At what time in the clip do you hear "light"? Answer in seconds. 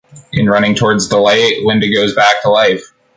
1.17-1.59